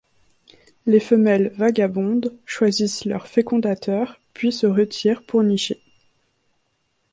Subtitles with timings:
[0.87, 5.79] Les femelles vagabondent, choisissent leurs fécondateurs puis se retirent pour nicher.